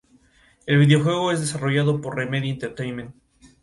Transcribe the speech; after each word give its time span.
El 0.65 0.79
videojuego 0.79 1.31
es 1.31 1.41
desarrollado 1.41 2.01
por 2.01 2.15
Remedy 2.15 2.49
Entertainment. 2.49 3.13